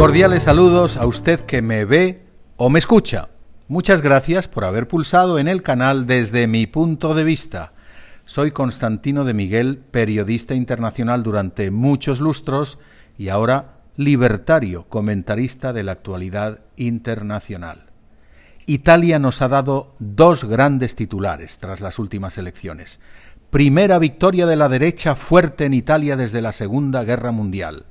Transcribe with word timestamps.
Cordiales 0.00 0.44
saludos 0.44 0.96
a 0.96 1.04
usted 1.04 1.40
que 1.40 1.60
me 1.60 1.84
ve 1.84 2.24
o 2.56 2.70
me 2.70 2.78
escucha. 2.78 3.28
Muchas 3.68 4.00
gracias 4.00 4.48
por 4.48 4.64
haber 4.64 4.88
pulsado 4.88 5.38
en 5.38 5.46
el 5.46 5.62
canal 5.62 6.06
desde 6.06 6.46
mi 6.46 6.66
punto 6.66 7.14
de 7.14 7.22
vista. 7.22 7.74
Soy 8.24 8.50
Constantino 8.50 9.24
de 9.24 9.34
Miguel, 9.34 9.76
periodista 9.90 10.54
internacional 10.54 11.22
durante 11.22 11.70
muchos 11.70 12.20
lustros 12.20 12.78
y 13.18 13.28
ahora 13.28 13.74
libertario, 13.96 14.88
comentarista 14.88 15.74
de 15.74 15.82
la 15.82 15.92
actualidad 15.92 16.60
internacional. 16.76 17.90
Italia 18.64 19.18
nos 19.18 19.42
ha 19.42 19.48
dado 19.48 19.96
dos 19.98 20.44
grandes 20.44 20.96
titulares 20.96 21.58
tras 21.58 21.82
las 21.82 21.98
últimas 21.98 22.38
elecciones. 22.38 23.00
Primera 23.50 23.98
victoria 23.98 24.46
de 24.46 24.56
la 24.56 24.70
derecha 24.70 25.14
fuerte 25.14 25.66
en 25.66 25.74
Italia 25.74 26.16
desde 26.16 26.40
la 26.40 26.52
Segunda 26.52 27.04
Guerra 27.04 27.32
Mundial 27.32 27.84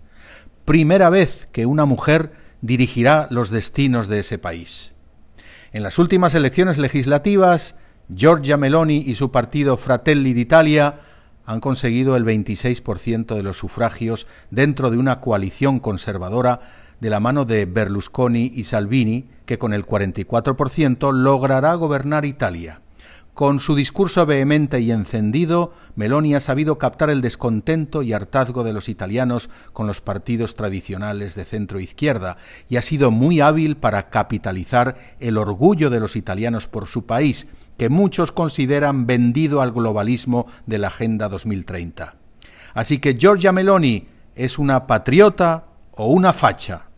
primera 0.70 1.10
vez 1.10 1.50
que 1.52 1.66
una 1.66 1.86
mujer 1.86 2.32
dirigirá 2.62 3.26
los 3.32 3.50
destinos 3.50 4.08
de 4.08 4.20
ese 4.20 4.38
país. 4.38 4.98
En 5.74 5.82
las 5.82 5.98
últimas 5.98 6.36
elecciones 6.36 6.78
legislativas, 6.78 7.80
Giorgia 8.16 8.56
Meloni 8.56 8.98
y 8.98 9.16
su 9.16 9.32
partido 9.32 9.78
Fratelli 9.78 10.34
d'Italia 10.34 11.00
han 11.48 11.60
conseguido 11.60 12.16
el 12.16 12.24
26% 12.24 13.36
de 13.36 13.42
los 13.42 13.58
sufragios 13.58 14.28
dentro 14.52 14.92
de 14.92 15.00
una 15.00 15.22
coalición 15.22 15.80
conservadora 15.80 16.62
de 17.00 17.10
la 17.10 17.20
mano 17.20 17.46
de 17.46 17.66
Berlusconi 17.66 18.52
y 18.54 18.66
Salvini, 18.66 19.28
que 19.48 19.58
con 19.58 19.74
el 19.74 19.88
44% 19.88 21.12
logrará 21.12 21.74
gobernar 21.74 22.26
Italia. 22.26 22.80
Con 23.40 23.62
su 23.62 23.74
discurso 23.74 24.26
vehemente 24.26 24.82
y 24.82 24.92
encendido, 24.92 25.72
Meloni 25.96 26.36
ha 26.36 26.42
sabido 26.42 26.78
captar 26.78 27.10
el 27.10 27.22
descontento 27.22 28.04
y 28.04 28.12
hartazgo 28.12 28.66
de 28.66 28.74
los 28.74 28.90
italianos 28.90 29.50
con 29.72 29.88
los 29.88 30.02
partidos 30.02 30.58
tradicionales 30.58 31.36
de 31.36 31.46
centro 31.46 31.80
izquierda 31.80 32.36
y 32.68 32.76
ha 32.76 32.82
sido 32.82 33.12
muy 33.12 33.40
hábil 33.40 33.78
para 33.78 34.10
capitalizar 34.10 35.16
el 35.22 35.38
orgullo 35.38 35.90
de 35.90 36.02
los 36.02 36.18
italianos 36.18 36.68
por 36.68 36.86
su 36.86 37.06
país, 37.06 37.48
que 37.78 37.88
muchos 37.88 38.34
consideran 38.34 39.08
vendido 39.08 39.62
al 39.62 39.72
globalismo 39.72 40.46
de 40.66 40.80
la 40.80 40.88
Agenda 40.88 41.30
2030. 41.30 42.16
Así 42.74 43.00
que 43.00 43.16
Giorgia 43.18 43.54
Meloni 43.54 44.06
es 44.36 44.60
una 44.60 44.86
patriota 44.86 45.64
o 45.92 46.08
una 46.08 46.34
facha. 46.34 46.89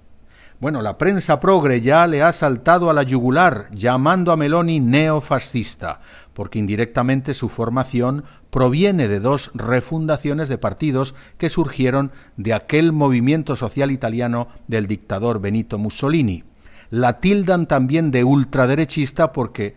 Bueno, 0.62 0.84
la 0.84 1.00
prensa 1.00 1.40
progre 1.40 1.82
ya 1.82 2.06
le 2.06 2.22
ha 2.22 2.32
saltado 2.32 2.92
a 2.92 2.94
la 2.94 3.02
yugular 3.02 3.68
llamando 3.72 4.32
a 4.32 4.38
Meloni 4.38 4.80
neofascista, 4.80 6.02
porque 6.36 6.60
indirectamente 6.60 7.34
su 7.34 7.50
formación 7.50 8.26
proviene 8.52 9.08
de 9.08 9.20
dos 9.20 9.50
refundaciones 9.56 10.50
de 10.50 10.60
partidos 10.60 11.16
que 11.40 11.50
surgieron 11.50 12.12
de 12.38 12.54
aquel 12.54 12.94
movimiento 12.94 13.56
social 13.56 13.90
italiano 13.90 14.50
del 14.68 14.86
dictador 14.86 15.42
Benito 15.42 15.80
Mussolini. 15.80 16.44
La 16.92 17.18
tildan 17.18 17.66
también 17.66 18.12
de 18.12 18.24
ultraderechista 18.24 19.34
porque 19.34 19.76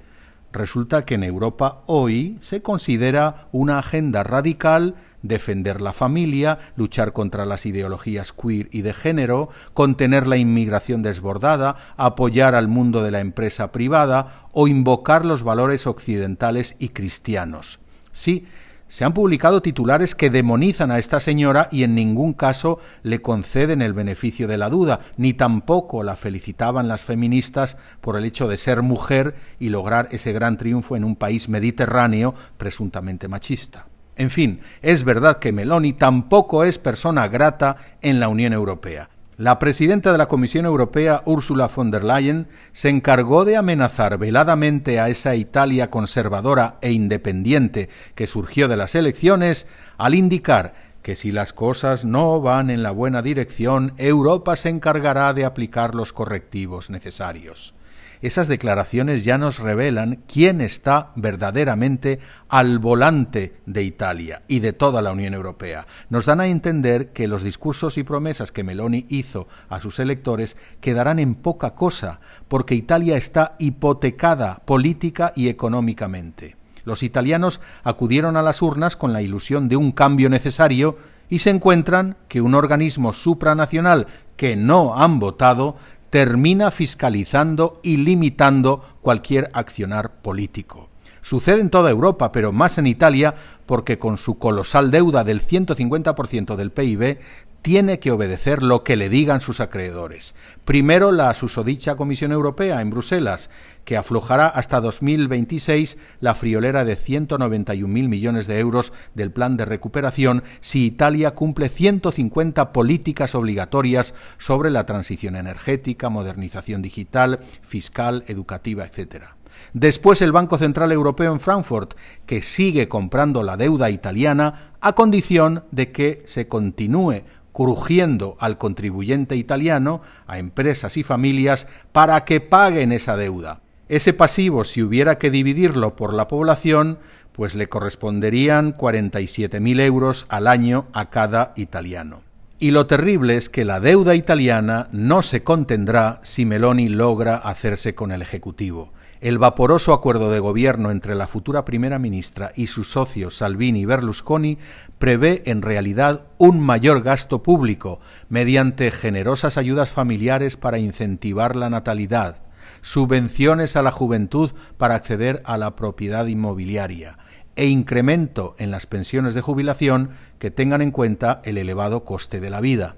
resulta 0.52 1.06
que 1.06 1.14
en 1.14 1.24
Europa 1.24 1.80
hoy 1.86 2.36
se 2.41 2.60
considera 2.60 3.48
una 3.52 3.78
agenda 3.78 4.22
radical 4.22 4.96
defender 5.25 5.80
la 5.80 5.92
familia, 5.92 6.58
luchar 6.77 7.12
contra 7.12 7.47
las 7.47 7.67
ideologías 7.67 8.33
queer 8.33 8.69
y 8.70 8.83
de 8.83 8.92
género, 8.92 9.48
contener 9.72 10.28
la 10.28 10.36
inmigración 10.36 11.03
desbordada, 11.03 11.77
apoyar 11.97 12.55
al 12.55 12.69
mundo 12.69 13.03
de 13.03 13.11
la 13.11 13.20
empresa 13.20 13.72
privada 13.72 14.47
o 14.53 14.69
invocar 14.69 15.25
los 15.25 15.42
valores 15.42 15.89
occidentales 15.89 16.77
y 16.78 16.91
cristianos. 16.91 17.81
Sí, 18.12 18.47
se 18.86 19.05
han 19.05 19.14
publicado 19.14 19.62
titulares 19.62 20.15
que 20.15 20.28
demonizan 20.28 20.91
a 20.91 20.98
esta 20.98 21.19
señora 21.19 21.69
y 21.72 21.84
en 21.84 21.94
ningún 21.94 22.34
caso 22.34 22.78
le 23.03 23.22
conceden 23.22 23.81
el 23.81 23.94
beneficio 23.94 24.47
de 24.47 24.59
la 24.59 24.69
duda, 24.69 25.00
ni 25.16 25.32
tampoco 25.32 26.04
la 26.04 26.16
felicitaban 26.16 26.87
las 26.87 27.03
feministas 27.03 27.78
por 28.03 28.16
el 28.16 28.27
hecho 28.27 28.47
de 28.47 28.59
ser 28.59 28.82
mujer 28.82 29.34
y 29.59 29.71
lograr 29.71 30.09
ese 30.12 30.32
gran 30.32 30.59
triunfo 30.59 30.97
en 30.97 31.04
un 31.04 31.16
país 31.16 31.48
mediterráneo 31.48 32.34
presuntamente 32.59 33.27
machista. 33.27 33.87
En 34.16 34.30
fin, 34.30 34.60
es 34.82 35.04
verdad 35.04 35.38
que 35.38 35.52
Meloni 35.52 35.92
tampoco 35.92 36.64
es 36.64 36.78
persona 36.78 37.26
grata 37.28 37.76
en 38.00 38.20
la 38.20 38.28
Unión 38.28 38.52
Europea. 38.52 39.08
La 39.36 39.58
presidenta 39.58 40.12
de 40.12 40.19
la 40.19 40.28
Comisión 40.28 40.64
Europea, 40.64 41.22
Ursula 41.25 41.66
von 41.66 41.91
der 41.91 42.04
Leyen, 42.04 42.47
se 42.70 42.88
encargó 42.88 43.44
de 43.44 43.56
amenazar 43.56 44.16
veladamente 44.16 45.00
a 45.00 45.08
esa 45.08 45.34
Italia 45.34 45.91
conservadora 45.91 46.76
e 46.80 46.92
independiente 46.92 47.88
que 48.14 48.28
surgió 48.28 48.69
de 48.69 48.76
las 48.76 48.94
elecciones 48.94 49.66
al 49.98 50.14
indicar 50.14 50.74
que 51.03 51.16
si 51.16 51.32
las 51.32 51.53
cosas 51.53 52.04
no 52.04 52.41
van 52.41 52.70
en 52.70 52.84
la 52.84 52.92
buena 52.92 53.22
dirección, 53.22 53.92
Europa 53.97 54.54
se 54.54 54.69
encargará 54.69 55.34
de 55.34 55.44
aplicar 55.44 55.97
los 55.97 56.12
correctivos 56.12 56.88
necesarios 56.88 57.74
esas 58.22 58.48
declaraciones 58.48 59.25
ya 59.25 59.38
nos 59.38 59.58
revelan 59.58 60.22
quién 60.26 60.60
está 60.60 61.12
verdaderamente 61.16 62.20
al 62.48 62.78
volante 62.78 63.56
de 63.66 63.82
Italia 63.82 64.42
y 64.48 64.60
de 64.60 64.72
toda 64.72 65.02
la 65.02 65.12
Unión 65.12 65.34
Europea. 65.34 65.86
Nos 66.08 66.26
dan 66.26 66.41
a 66.41 66.47
entender 66.47 67.12
que 67.12 67.28
los 67.28 67.42
discursos 67.42 67.98
y 67.98 68.03
promesas 68.03 68.53
que 68.53 68.64
Meloni 68.64 69.06
hizo 69.08 69.48
a 69.69 69.80
sus 69.80 69.98
electores 69.98 70.56
quedarán 70.80 71.19
en 71.19 71.34
poca 71.34 71.74
cosa, 71.74 72.20
porque 72.48 72.74
Italia 72.74 73.16
está 73.16 73.56
hipotecada 73.58 74.62
política 74.64 75.32
y 75.34 75.48
económicamente. 75.48 76.56
Los 76.84 77.03
italianos 77.03 77.60
acudieron 77.82 78.36
a 78.36 78.42
las 78.42 78.62
urnas 78.62 78.97
con 78.97 79.12
la 79.12 79.22
ilusión 79.22 79.69
de 79.69 79.76
un 79.76 79.92
cambio 79.92 80.28
necesario 80.28 80.97
y 81.28 81.38
se 81.38 81.50
encuentran 81.50 82.16
que 82.28 82.41
un 82.41 82.54
organismo 82.54 83.12
supranacional 83.12 84.06
que 84.36 84.56
no 84.56 84.97
han 84.97 85.19
votado 85.19 85.76
termina 86.14 86.70
fiscalizando 86.70 87.80
y 87.82 87.97
limitando 87.97 88.84
cualquier 89.02 89.50
accionar 89.52 90.22
político. 90.22 90.88
Sucede 91.22 91.60
en 91.60 91.70
toda 91.70 91.91
Europa, 91.91 92.30
pero 92.30 92.52
más 92.52 92.78
en 92.78 92.86
Italia, 92.86 93.34
porque 93.66 93.98
con 93.98 94.16
su 94.16 94.38
colosal 94.38 94.92
deuda 94.92 95.24
del 95.24 95.41
150% 95.41 96.54
del 96.54 96.70
PIB 96.70 97.19
tiene 97.64 97.98
que 97.98 98.10
obedecer 98.10 98.62
lo 98.62 98.84
que 98.84 98.94
le 98.94 99.08
digan 99.08 99.41
sus 99.41 99.58
acreedores. 99.60 100.34
Primero 100.66 101.12
la 101.12 101.32
susodicha 101.32 101.97
Comisión 101.97 102.30
Europea 102.30 102.82
en 102.82 102.91
Bruselas, 102.91 103.48
que 103.86 103.97
aflojará 103.97 104.48
hasta 104.48 104.82
2026 104.82 105.97
la 106.20 106.34
friolera 106.34 106.84
de 106.84 106.94
191.000 106.94 107.86
millones 107.86 108.47
de 108.47 108.58
euros 108.58 108.92
del 109.14 109.32
plan 109.32 109.56
de 109.56 109.64
recuperación 109.64 110.42
si 110.60 110.84
Italia 110.84 111.30
cumple 111.30 111.70
150 111.70 112.70
políticas 112.70 113.34
obligatorias 113.34 114.14
sobre 114.36 114.70
la 114.70 114.84
transición 114.84 115.34
energética, 115.34 116.10
modernización 116.10 116.82
digital, 116.82 117.41
fiscal, 117.62 118.24
educativa, 118.28 118.84
etc. 118.84 119.24
Después 119.72 120.20
el 120.20 120.32
Banco 120.32 120.58
Central 120.58 120.92
Europeo 120.92 121.32
en 121.32 121.41
Frankfurt, 121.41 121.94
que 122.26 122.42
sigue 122.42 122.88
comprando 122.88 123.42
la 123.42 123.56
deuda 123.56 123.88
italiana 123.88 124.74
a 124.82 124.92
condición 124.92 125.64
de 125.70 125.92
que 125.92 126.22
se 126.26 126.47
continúe 126.47 127.22
crujiendo 127.54 128.37
al 128.41 128.59
contribuyente 128.59 129.37
italiano, 129.37 130.03
a 130.26 130.38
empresas 130.38 130.98
y 130.98 131.03
familias, 131.03 131.69
para 131.92 132.25
que 132.25 132.41
paguen 132.41 132.92
esa 132.92 133.16
deuda. 133.16 133.60
Ese 133.88 134.12
pasivo, 134.12 134.65
si 134.65 134.82
hubiera 134.82 135.19
que 135.19 135.31
dividirlo 135.31 135.94
por 135.94 136.12
la 136.12 136.28
población, 136.28 136.98
pues 137.32 137.54
le 137.54 137.69
corresponderían 137.69 138.76
47.000 138.76 139.81
euros 139.81 140.26
al 140.28 140.48
año 140.48 140.88
a 140.92 141.10
cada 141.10 141.53
italiano. 141.56 142.22
Y 142.59 142.72
lo 142.72 142.87
terrible 142.87 143.37
es 143.37 143.48
que 143.48 143.65
la 143.65 143.78
deuda 143.78 144.15
italiana 144.16 144.88
no 144.91 145.22
se 145.22 145.44
contendrá 145.44 146.19
si 146.22 146.44
Meloni 146.44 146.88
logra 146.88 147.36
hacerse 147.36 147.94
con 147.94 148.10
el 148.10 148.21
Ejecutivo 148.21 148.92
el 149.24 149.38
vaporoso 149.38 149.94
acuerdo 149.94 150.30
de 150.30 150.38
gobierno 150.38 150.91
entre 150.91 151.15
la 151.15 151.26
futura 151.26 151.65
primera 151.65 151.98
ministra 151.98 152.53
y 152.54 152.66
sus 152.66 152.91
socios 152.91 153.38
Salvini 153.38 153.80
y 153.80 153.84
Berlusconi 153.86 154.59
prevé 154.98 155.42
en 155.47 155.62
realidad 155.62 156.26
un 156.36 156.60
mayor 156.60 157.03
gasto 157.03 157.42
público 157.42 158.00
mediante 158.28 158.91
generosas 158.91 159.56
ayudas 159.56 159.88
familiares 159.88 160.59
para 160.59 160.78
incentivar 160.78 161.56
la 161.56 161.71
natalidad, 161.71 162.42
subvenciones 162.82 163.76
a 163.76 163.82
la 163.82 163.92
juventud 163.92 164.50
para 164.76 164.94
acceder 164.94 165.41
a 165.47 165.56
la 165.56 165.74
propiedad 165.74 166.27
inmobiliaria 166.27 167.16
e 167.56 167.65
incremento 167.65 168.54
en 168.59 168.70
las 168.70 168.84
pensiones 168.84 169.32
de 169.32 169.41
jubilación 169.41 170.10
que 170.38 170.50
tengan 170.50 170.82
en 170.82 170.91
cuenta 170.91 171.41
el 171.44 171.56
elevado 171.56 172.04
coste 172.04 172.41
de 172.41 172.50
la 172.50 172.60
vida. 172.60 172.97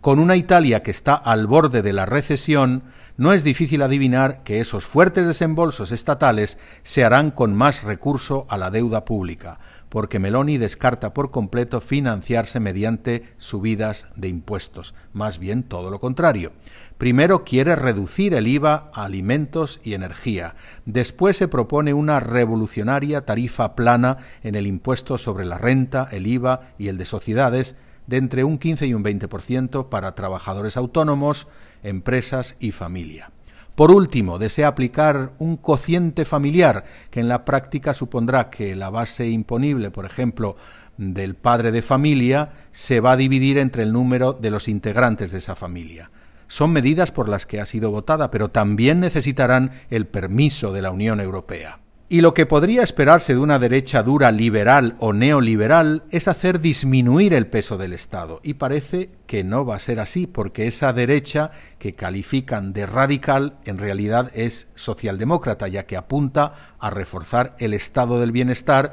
Con 0.00 0.18
una 0.18 0.36
Italia 0.36 0.82
que 0.82 0.90
está 0.90 1.14
al 1.14 1.46
borde 1.46 1.82
de 1.82 1.92
la 1.92 2.06
recesión, 2.06 2.84
no 3.16 3.34
es 3.34 3.44
difícil 3.44 3.82
adivinar 3.82 4.42
que 4.44 4.60
esos 4.60 4.86
fuertes 4.86 5.26
desembolsos 5.26 5.92
estatales 5.92 6.58
se 6.82 7.04
harán 7.04 7.30
con 7.30 7.54
más 7.54 7.82
recurso 7.82 8.46
a 8.48 8.56
la 8.56 8.70
deuda 8.70 9.04
pública, 9.04 9.58
porque 9.90 10.18
Meloni 10.18 10.56
descarta 10.56 11.12
por 11.12 11.30
completo 11.30 11.82
financiarse 11.82 12.60
mediante 12.60 13.34
subidas 13.36 14.06
de 14.16 14.28
impuestos, 14.28 14.94
más 15.12 15.38
bien 15.38 15.64
todo 15.64 15.90
lo 15.90 16.00
contrario. 16.00 16.52
Primero 16.96 17.44
quiere 17.44 17.76
reducir 17.76 18.34
el 18.34 18.46
IVA 18.46 18.90
a 18.94 19.04
alimentos 19.04 19.80
y 19.82 19.94
energía. 19.94 20.54
Después 20.86 21.36
se 21.36 21.48
propone 21.48 21.92
una 21.92 22.20
revolucionaria 22.20 23.26
tarifa 23.26 23.74
plana 23.74 24.18
en 24.42 24.54
el 24.54 24.66
impuesto 24.66 25.18
sobre 25.18 25.44
la 25.44 25.58
renta, 25.58 26.08
el 26.10 26.26
IVA 26.26 26.72
y 26.78 26.88
el 26.88 26.96
de 26.96 27.04
sociedades, 27.04 27.76
de 28.10 28.16
entre 28.16 28.42
un 28.42 28.58
15 28.58 28.88
y 28.88 28.94
un 28.94 29.04
20% 29.04 29.88
para 29.88 30.16
trabajadores 30.16 30.76
autónomos, 30.76 31.46
empresas 31.84 32.56
y 32.58 32.72
familia. 32.72 33.30
Por 33.76 33.92
último, 33.92 34.40
desea 34.40 34.66
aplicar 34.66 35.30
un 35.38 35.56
cociente 35.56 36.24
familiar 36.24 36.84
que 37.12 37.20
en 37.20 37.28
la 37.28 37.44
práctica 37.44 37.94
supondrá 37.94 38.50
que 38.50 38.74
la 38.74 38.90
base 38.90 39.28
imponible, 39.28 39.92
por 39.92 40.06
ejemplo, 40.06 40.56
del 40.96 41.36
padre 41.36 41.70
de 41.70 41.82
familia, 41.82 42.50
se 42.72 42.98
va 42.98 43.12
a 43.12 43.16
dividir 43.16 43.58
entre 43.58 43.84
el 43.84 43.92
número 43.92 44.32
de 44.32 44.50
los 44.50 44.66
integrantes 44.66 45.30
de 45.30 45.38
esa 45.38 45.54
familia. 45.54 46.10
Son 46.48 46.72
medidas 46.72 47.12
por 47.12 47.28
las 47.28 47.46
que 47.46 47.60
ha 47.60 47.64
sido 47.64 47.92
votada, 47.92 48.32
pero 48.32 48.50
también 48.50 48.98
necesitarán 48.98 49.70
el 49.88 50.08
permiso 50.08 50.72
de 50.72 50.82
la 50.82 50.90
Unión 50.90 51.20
Europea. 51.20 51.78
Y 52.12 52.22
lo 52.22 52.34
que 52.34 52.44
podría 52.44 52.82
esperarse 52.82 53.34
de 53.34 53.38
una 53.38 53.60
derecha 53.60 54.02
dura 54.02 54.32
liberal 54.32 54.96
o 54.98 55.12
neoliberal 55.12 56.02
es 56.10 56.26
hacer 56.26 56.60
disminuir 56.60 57.32
el 57.32 57.46
peso 57.46 57.78
del 57.78 57.92
Estado. 57.92 58.40
Y 58.42 58.54
parece 58.54 59.10
que 59.28 59.44
no 59.44 59.64
va 59.64 59.76
a 59.76 59.78
ser 59.78 60.00
así, 60.00 60.26
porque 60.26 60.66
esa 60.66 60.92
derecha 60.92 61.52
que 61.78 61.94
califican 61.94 62.72
de 62.72 62.86
radical 62.86 63.58
en 63.64 63.78
realidad 63.78 64.32
es 64.34 64.72
socialdemócrata, 64.74 65.68
ya 65.68 65.86
que 65.86 65.96
apunta 65.96 66.74
a 66.80 66.90
reforzar 66.90 67.54
el 67.60 67.74
estado 67.74 68.18
del 68.18 68.32
bienestar 68.32 68.92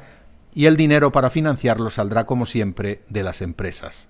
y 0.54 0.68
el 0.68 0.78
dinero 0.78 1.12
para 1.12 1.32
financiarlo 1.32 1.90
saldrá 1.90 2.28
como 2.28 2.46
siempre 2.46 3.02
de 3.10 3.24
las 3.24 3.42
empresas. 3.42 4.10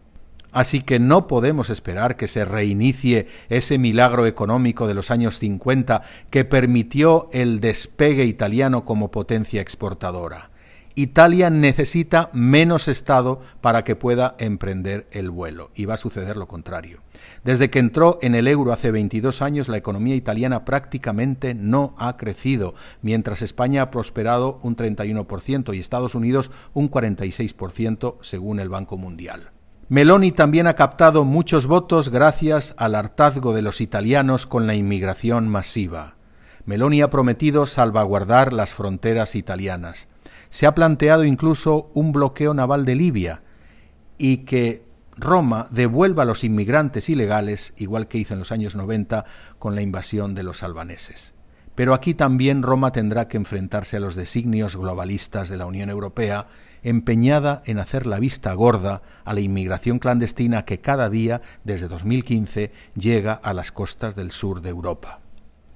Así 0.51 0.81
que 0.81 0.99
no 0.99 1.27
podemos 1.27 1.69
esperar 1.69 2.15
que 2.15 2.27
se 2.27 2.45
reinicie 2.45 3.27
ese 3.49 3.77
milagro 3.77 4.25
económico 4.25 4.87
de 4.87 4.93
los 4.93 5.11
años 5.11 5.39
50 5.39 6.01
que 6.29 6.45
permitió 6.45 7.29
el 7.31 7.59
despegue 7.59 8.25
italiano 8.25 8.85
como 8.85 9.11
potencia 9.11 9.61
exportadora. 9.61 10.49
Italia 10.97 11.51
necesita 11.51 12.31
menos 12.33 12.87
Estado 12.87 13.39
para 13.61 13.83
que 13.83 13.95
pueda 13.95 14.35
emprender 14.39 15.05
el 15.11 15.29
vuelo, 15.29 15.69
y 15.75 15.85
va 15.85 15.93
a 15.93 15.97
suceder 15.97 16.37
lo 16.37 16.47
contrario. 16.47 17.01
Desde 17.43 17.69
que 17.69 17.77
entró 17.77 18.17
en 18.23 18.33
el 18.33 18.47
euro 18.47 18.73
hace 18.73 18.89
22 18.89 19.43
años, 19.43 19.67
la 19.67 19.77
economía 19.77 20.15
italiana 20.15 20.65
prácticamente 20.65 21.53
no 21.53 21.93
ha 21.99 22.17
crecido, 22.17 22.73
mientras 23.03 23.43
España 23.43 23.83
ha 23.83 23.91
prosperado 23.91 24.59
un 24.63 24.75
31% 24.75 25.75
y 25.75 25.79
Estados 25.79 26.15
Unidos 26.15 26.49
un 26.73 26.89
46% 26.89 28.15
según 28.21 28.59
el 28.59 28.69
Banco 28.69 28.97
Mundial. 28.97 29.51
Meloni 29.89 30.33
también 30.33 30.67
ha 30.67 30.75
captado 30.75 31.23
muchos 31.23 31.65
votos 31.65 32.09
gracias 32.09 32.75
al 32.77 32.93
hartazgo 32.93 33.53
de 33.53 33.61
los 33.61 33.79
italianos 33.79 34.45
con 34.45 34.67
la 34.67 34.75
inmigración 34.75 35.47
masiva. 35.47 36.15
Meloni 36.65 37.01
ha 37.01 37.09
prometido 37.09 37.65
salvaguardar 37.65 38.51
las 38.51 38.73
fronteras 38.73 39.35
italianas. 39.35 40.09
Se 40.49 40.67
ha 40.67 40.75
planteado 40.75 41.23
incluso 41.23 41.89
un 41.93 42.11
bloqueo 42.11 42.53
naval 42.53 42.83
de 42.83 42.95
Libia 42.95 43.43
y 44.17 44.39
que 44.39 44.85
Roma 45.15 45.67
devuelva 45.71 46.23
a 46.23 46.25
los 46.25 46.43
inmigrantes 46.43 47.07
ilegales, 47.07 47.73
igual 47.77 48.09
que 48.09 48.17
hizo 48.17 48.33
en 48.33 48.39
los 48.39 48.51
años 48.51 48.75
90 48.75 49.23
con 49.57 49.73
la 49.73 49.81
invasión 49.81 50.35
de 50.35 50.43
los 50.43 50.63
albaneses. 50.63 51.33
Pero 51.75 51.93
aquí 51.93 52.13
también 52.13 52.61
Roma 52.61 52.91
tendrá 52.91 53.29
que 53.29 53.37
enfrentarse 53.37 53.95
a 53.95 53.99
los 54.01 54.15
designios 54.15 54.75
globalistas 54.75 55.47
de 55.47 55.55
la 55.55 55.65
Unión 55.65 55.89
Europea 55.89 56.47
empeñada 56.87 57.61
en 57.65 57.79
hacer 57.79 58.07
la 58.07 58.19
vista 58.19 58.53
gorda 58.53 59.01
a 59.25 59.33
la 59.33 59.41
inmigración 59.41 59.99
clandestina 59.99 60.63
que 60.63 60.79
cada 60.79 61.09
día, 61.09 61.41
desde 61.65 61.89
2015, 61.89 62.71
llega 62.95 63.33
a 63.33 63.53
las 63.53 63.73
costas 63.73 64.15
del 64.15 64.31
sur 64.31 64.61
de 64.61 64.69
Europa. 64.69 65.19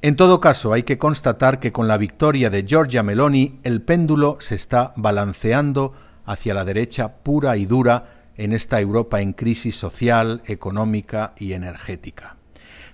En 0.01 0.15
todo 0.15 0.39
caso, 0.39 0.71
hay 0.71 0.83
que 0.83 0.97
constatar 0.97 1.59
que 1.59 1.73
con 1.73 1.87
la 1.87 1.97
victoria 1.97 2.49
de 2.49 2.65
Giorgia 2.65 3.03
Meloni, 3.03 3.59
el 3.63 3.81
péndulo 3.81 4.37
se 4.39 4.55
está 4.55 4.93
balanceando 4.95 5.93
hacia 6.25 6.53
la 6.53 6.63
derecha 6.63 7.17
pura 7.17 7.57
y 7.57 7.65
dura 7.65 8.21
en 8.37 8.53
esta 8.53 8.79
Europa 8.79 9.19
en 9.19 9.33
crisis 9.33 9.75
social, 9.75 10.41
económica 10.45 11.33
y 11.37 11.53
energética. 11.53 12.37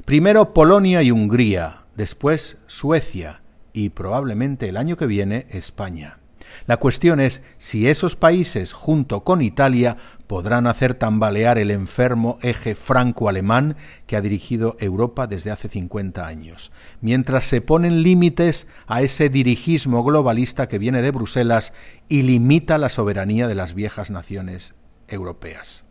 Primero 0.05 0.53
Polonia 0.53 1.03
y 1.03 1.11
Hungría, 1.11 1.83
después 1.95 2.57
Suecia 2.65 3.41
y 3.73 3.89
probablemente 3.89 4.67
el 4.69 4.77
año 4.77 4.97
que 4.97 5.05
viene 5.05 5.45
España. 5.51 6.17
La 6.65 6.77
cuestión 6.77 7.19
es 7.19 7.43
si 7.57 7.87
esos 7.87 8.15
países, 8.15 8.73
junto 8.73 9.23
con 9.23 9.41
Italia, 9.41 9.97
podrán 10.27 10.67
hacer 10.67 10.93
tambalear 10.93 11.57
el 11.57 11.71
enfermo 11.71 12.37
eje 12.41 12.75
franco-alemán 12.75 13.77
que 14.05 14.17
ha 14.17 14.21
dirigido 14.21 14.75
Europa 14.79 15.27
desde 15.27 15.51
hace 15.51 15.69
50 15.69 16.27
años, 16.27 16.71
mientras 17.01 17.45
se 17.45 17.61
ponen 17.61 18.03
límites 18.03 18.67
a 18.87 19.01
ese 19.01 19.29
dirigismo 19.29 20.03
globalista 20.03 20.67
que 20.67 20.79
viene 20.79 21.01
de 21.01 21.11
Bruselas 21.11 21.73
y 22.09 22.23
limita 22.23 22.77
la 22.77 22.89
soberanía 22.89 23.47
de 23.47 23.55
las 23.55 23.73
viejas 23.73 24.11
naciones 24.11 24.75
europeas. 25.07 25.85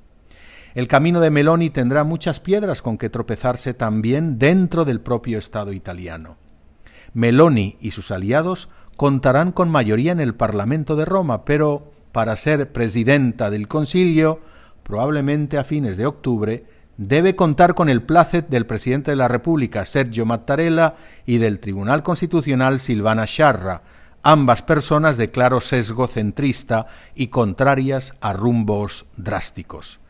El 0.75 0.89
camino 0.89 1.21
de 1.21 1.31
Meloni 1.31 1.71
tendrá 1.71 2.05
muchas 2.05 2.39
piedras 2.39 2.83
con 2.83 2.99
que 2.99 3.09
tropezarse 3.09 3.73
también 3.73 4.39
dentro 4.39 4.85
del 4.85 5.01
propio 5.01 5.39
Estado 5.39 5.73
italiano. 5.73 6.37
Meloni 7.17 7.79
y 7.81 7.93
sus 7.93 8.11
aliados 8.11 8.69
contarán 8.95 9.51
con 9.51 9.71
mayoría 9.71 10.13
en 10.13 10.21
el 10.21 10.35
Parlamento 10.35 10.97
de 10.97 11.07
Roma, 11.07 11.47
pero 11.47 11.91
para 12.13 12.37
ser 12.37 12.73
presidenta 12.73 13.49
del 13.49 13.69
Concilio, 13.69 14.41
probablemente 14.83 15.57
a 15.57 15.65
fines 15.65 15.97
de 15.97 16.05
octubre, 16.05 16.67
debe 16.99 17.35
contar 17.35 17.73
con 17.73 17.89
el 17.89 18.03
placet 18.03 18.51
del 18.51 18.67
presidente 18.67 19.13
de 19.13 19.17
la 19.17 19.29
República, 19.29 19.87
Sergio 19.87 20.27
Mattarella, 20.27 20.95
y 21.25 21.39
del 21.39 21.59
Tribunal 21.59 22.03
Constitucional, 22.03 22.81
Silvana 22.81 23.27
Sciarra, 23.27 23.81
ambas 24.23 24.61
personas 24.61 25.17
de 25.17 25.31
claro 25.31 25.63
sesgo 25.63 26.09
centrista 26.09 26.87
y 27.15 27.29
contrarias 27.29 28.15
a 28.21 28.35
rumbos 28.35 29.07
drásticos. 29.17 30.01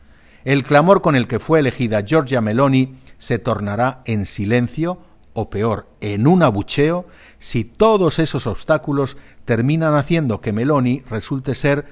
El 0.43 0.63
clamor 0.63 1.01
con 1.01 1.15
el 1.15 1.27
que 1.27 1.39
fue 1.39 1.59
elegida 1.59 2.01
Giorgia 2.01 2.41
Meloni 2.41 2.97
se 3.17 3.39
tornará 3.39 4.01
en 4.03 4.25
silencio 4.25 5.06
o 5.39 5.51
peor, 5.51 5.87
en 6.01 6.25
un 6.25 6.41
abucheo, 6.41 7.05
si 7.37 7.63
todos 7.63 8.17
esos 8.17 8.47
obstáculos 8.47 9.17
terminan 9.45 9.93
haciendo 9.93 10.41
que 10.41 10.51
Meloni 10.51 11.03
resulte 11.07 11.53
ser 11.53 11.85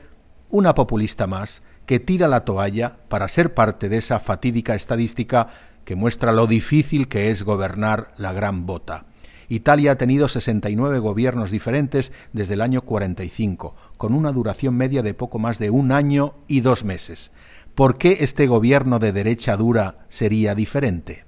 una 0.49 0.73
populista 0.73 1.27
más 1.27 1.61
que 1.85 1.99
tira 1.99 2.27
la 2.27 2.43
toalla 2.43 2.97
para 3.07 3.27
ser 3.27 3.53
parte 3.53 3.87
de 3.87 3.97
esa 3.97 4.19
fatídica 4.19 4.73
estadística 4.73 5.49
que 5.83 5.95
muestra 5.95 6.31
lo 6.31 6.47
difícil 6.47 7.07
que 7.07 7.29
es 7.29 7.43
gobernar 7.43 8.15
la 8.17 8.33
gran 8.33 8.65
bota. 8.65 9.05
Italia 9.47 9.91
ha 9.91 9.95
tenido 9.95 10.27
69 10.27 10.97
gobiernos 10.97 11.51
diferentes 11.51 12.13
desde 12.33 12.55
el 12.55 12.61
año 12.61 12.81
45, 12.81 13.75
con 13.97 14.15
una 14.15 14.31
duración 14.31 14.75
media 14.75 15.03
de 15.03 15.13
poco 15.13 15.37
más 15.37 15.59
de 15.59 15.69
un 15.69 15.91
año 15.91 16.33
y 16.47 16.61
dos 16.61 16.83
meses. 16.83 17.31
¿Por 17.75 17.99
qué 17.99 18.17
este 18.21 18.47
gobierno 18.47 18.97
de 18.97 19.11
derecha 19.11 19.55
dura 19.55 19.99
sería 20.09 20.55
diferente? 20.55 21.25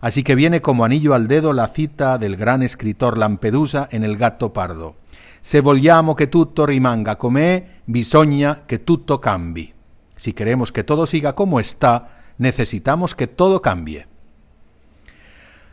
Así 0.00 0.22
que 0.22 0.34
viene 0.34 0.62
como 0.62 0.84
anillo 0.84 1.12
al 1.14 1.28
dedo 1.28 1.52
la 1.52 1.68
cita 1.68 2.16
del 2.16 2.36
gran 2.36 2.62
escritor 2.62 3.18
Lampedusa 3.18 3.86
en 3.90 4.02
El 4.02 4.16
gatto 4.16 4.52
pardo. 4.52 4.96
Se 5.42 5.60
vogliamo 5.60 6.14
che 6.14 6.28
tutto 6.28 6.64
rimanga 6.64 7.16
come 7.16 7.82
bisogna 7.84 8.62
che 8.66 8.82
tutto 8.82 9.20
cambi. 9.20 9.72
Si 10.16 10.32
queremos 10.32 10.72
que 10.72 10.84
todo 10.84 11.04
siga 11.04 11.34
como 11.34 11.60
está, 11.60 12.22
necesitamos 12.38 13.14
que 13.14 13.26
todo 13.26 13.60
cambie. 13.60 14.06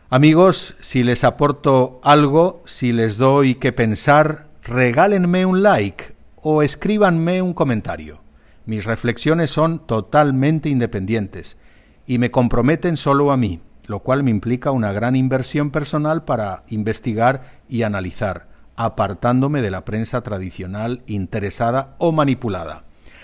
Amigos, 0.09 0.75
si 0.79 1.03
les 1.03 1.23
aporto 1.23 1.99
algo, 2.03 2.61
si 2.65 2.93
les 2.93 3.17
doy 3.17 3.55
que 3.55 3.73
pensar, 3.73 4.47
regálenme 4.63 5.45
un 5.45 5.63
like 5.63 6.15
o 6.41 6.63
escríbanme 6.63 7.41
un 7.41 7.53
comentario. 7.53 8.19
Mis 8.65 8.85
reflexiones 8.85 9.49
son 9.49 9.85
totalmente 9.85 10.69
independientes 10.69 11.57
y 12.05 12.19
me 12.19 12.31
comprometen 12.31 12.95
solo 12.95 13.31
a 13.31 13.37
mí 13.37 13.61
lo 13.87 14.01
cual 14.01 14.21
me 14.21 14.31
implica 14.31 14.71
una 14.71 14.91
gran 14.91 15.15
inversión 15.15 15.71
personal 15.71 16.23
para 16.23 16.63
investigar 16.67 17.61
y 17.67 17.83
analizar, 17.83 18.47
apartándome 18.75 19.61
de 19.61 19.71
la 19.71 19.85
prensa 19.85 20.21
tradicional 20.21 21.01
interesada 21.07 21.95
o 21.97 22.11
manipulada. 22.11 22.83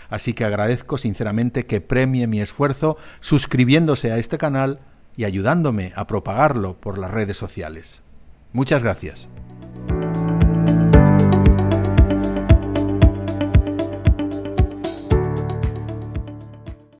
Así 0.10 0.34
que 0.34 0.46
agradezco 0.46 0.98
sinceramente 0.98 1.65
que 1.65 1.82
premie 1.82 2.27
mi 2.27 2.41
esfuerzo 2.41 2.98
suscribiéndose 3.20 4.12
a 4.12 4.17
este 4.17 4.38
canal 4.38 4.79
y 5.15 5.25
ayudándome 5.25 5.93
a 5.96 6.08
propagarlo 6.08 6.79
por 6.79 6.98
las 6.98 7.12
redes 7.12 7.38
sociales. 7.38 8.03
Muchas 8.51 8.84
gracias. 8.84 9.27